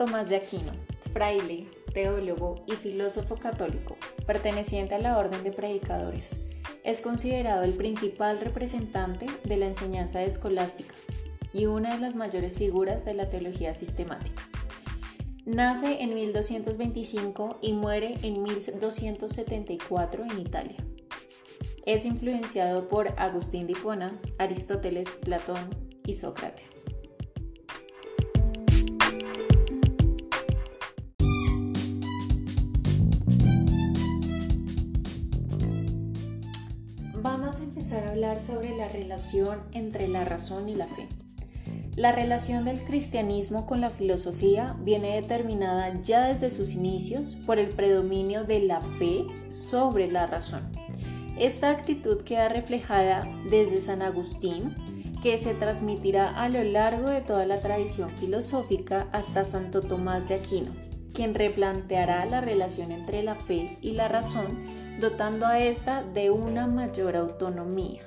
[0.00, 0.72] Tomás de Aquino,
[1.12, 6.40] fraile, teólogo y filósofo católico, perteneciente a la Orden de Predicadores.
[6.84, 10.94] Es considerado el principal representante de la enseñanza escolástica
[11.52, 14.48] y una de las mayores figuras de la teología sistemática.
[15.44, 20.82] Nace en 1225 y muere en 1274 en Italia.
[21.84, 25.68] Es influenciado por Agustín de Hipona, Aristóteles, Platón
[26.06, 26.86] y Sócrates.
[37.22, 41.06] Vamos a empezar a hablar sobre la relación entre la razón y la fe.
[41.94, 47.68] La relación del cristianismo con la filosofía viene determinada ya desde sus inicios por el
[47.68, 50.72] predominio de la fe sobre la razón.
[51.38, 54.74] Esta actitud queda reflejada desde San Agustín,
[55.22, 60.36] que se transmitirá a lo largo de toda la tradición filosófica hasta Santo Tomás de
[60.36, 60.72] Aquino,
[61.12, 66.66] quien replanteará la relación entre la fe y la razón, dotando a ésta de una
[66.66, 68.02] mayor autonomía.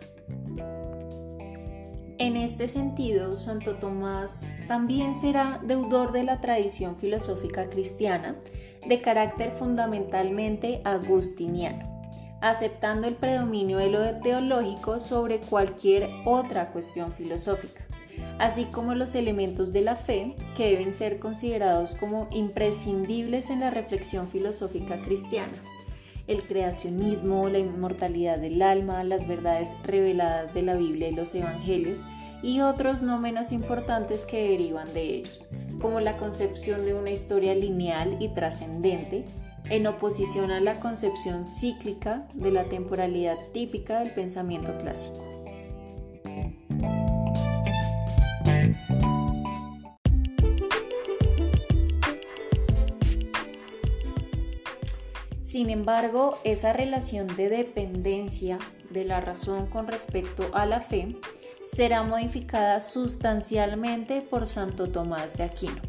[2.19, 8.35] En este sentido, Santo Tomás también será deudor de la tradición filosófica cristiana
[8.87, 12.05] de carácter fundamentalmente agustiniano,
[12.39, 17.83] aceptando el predominio de lo teológico sobre cualquier otra cuestión filosófica,
[18.37, 23.71] así como los elementos de la fe que deben ser considerados como imprescindibles en la
[23.71, 25.61] reflexión filosófica cristiana
[26.27, 32.05] el creacionismo, la inmortalidad del alma, las verdades reveladas de la Biblia y los Evangelios,
[32.41, 35.47] y otros no menos importantes que derivan de ellos,
[35.81, 39.25] como la concepción de una historia lineal y trascendente,
[39.69, 45.32] en oposición a la concepción cíclica de la temporalidad típica del pensamiento clásico.
[55.53, 58.57] Sin embargo, esa relación de dependencia
[58.89, 61.15] de la razón con respecto a la fe
[61.63, 65.79] será modificada sustancialmente por Santo Tomás de Aquino.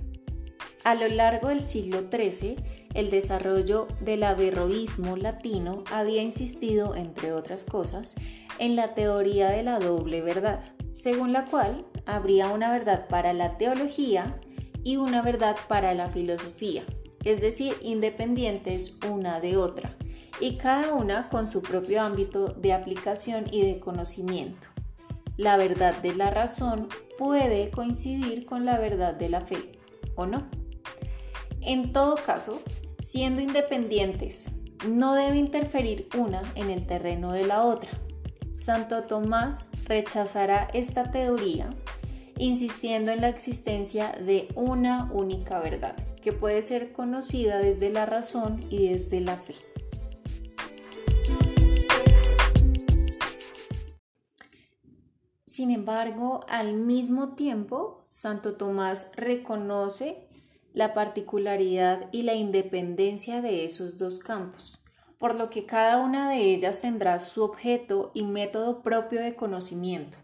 [0.85, 2.57] A lo largo del siglo XIII,
[2.93, 8.17] el desarrollo del averroísmo latino había insistido, entre otras cosas,
[8.59, 13.57] en la teoría de la doble verdad, según la cual habría una verdad para la
[13.57, 14.39] teología
[14.83, 16.85] y una verdad para la filosofía,
[17.25, 19.97] es decir, independientes una de otra,
[20.41, 24.69] y cada una con su propio ámbito de aplicación y de conocimiento.
[25.37, 29.73] La verdad de la razón puede coincidir con la verdad de la fe,
[30.15, 30.49] ¿o no?
[31.61, 32.63] En todo caso,
[32.99, 37.91] siendo independientes, no debe interferir una en el terreno de la otra.
[38.53, 41.71] Santo Tomás rechazará esta teoría
[42.39, 48.61] insistiendo en la existencia de una única verdad que puede ser conocida desde la razón
[48.71, 49.55] y desde la fe.
[55.45, 60.27] Sin embargo, al mismo tiempo, Santo Tomás reconoce
[60.73, 64.81] la particularidad y la independencia de esos dos campos,
[65.19, 70.19] por lo que cada una de ellas tendrá su objeto y método propio de conocimiento.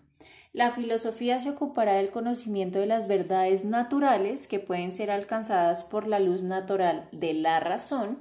[0.52, 6.08] La filosofía se ocupará del conocimiento de las verdades naturales que pueden ser alcanzadas por
[6.08, 8.18] la luz natural de la razón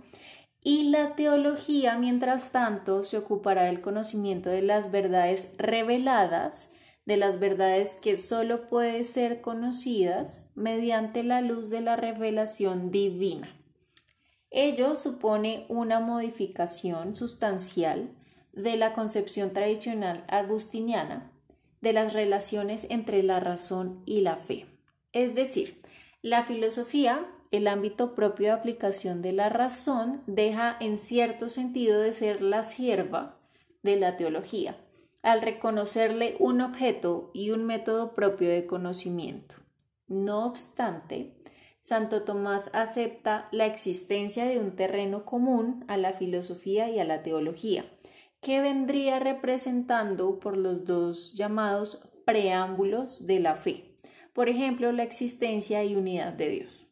[0.61, 6.73] y la teología, mientras tanto, se ocupará del conocimiento de las verdades reveladas,
[7.05, 13.55] de las verdades que sólo pueden ser conocidas mediante la luz de la revelación divina.
[14.51, 18.11] Ello supone una modificación sustancial
[18.53, 21.31] de la concepción tradicional agustiniana
[21.81, 24.65] de las relaciones entre la razón y la fe.
[25.11, 25.77] Es decir,
[26.21, 32.13] la filosofía, el ámbito propio de aplicación de la razón, deja en cierto sentido de
[32.13, 33.39] ser la sierva
[33.83, 34.77] de la teología,
[35.21, 39.55] al reconocerle un objeto y un método propio de conocimiento.
[40.07, 41.35] No obstante,
[41.79, 47.23] Santo Tomás acepta la existencia de un terreno común a la filosofía y a la
[47.23, 47.85] teología,
[48.41, 53.95] que vendría representando por los dos llamados preámbulos de la fe,
[54.33, 56.85] por ejemplo, la existencia y unidad de Dios.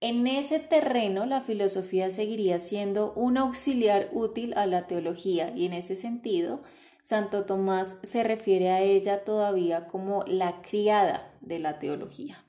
[0.00, 5.72] En ese terreno la filosofía seguiría siendo un auxiliar útil a la teología y en
[5.72, 6.62] ese sentido
[7.02, 12.44] Santo Tomás se refiere a ella todavía como la criada de la teología.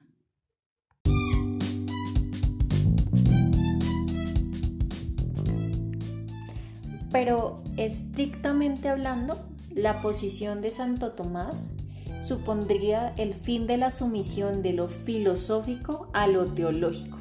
[7.11, 9.39] Pero estrictamente hablando,
[9.73, 11.75] la posición de Santo Tomás
[12.21, 17.17] supondría el fin de la sumisión de lo filosófico a lo teológico.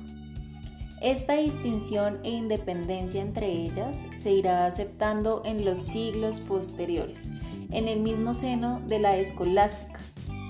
[1.00, 7.31] Esta distinción e independencia entre ellas se irá aceptando en los siglos posteriores,
[7.70, 10.00] en el mismo seno de la escolástica,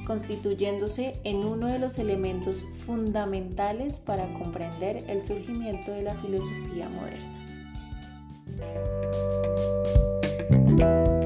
[0.06, 7.38] constituyéndose en uno de los elementos fundamentales para comprender el surgimiento de la filosofía moderna.
[10.78, 11.17] Thank you.